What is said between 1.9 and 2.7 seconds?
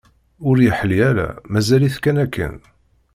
kan akken.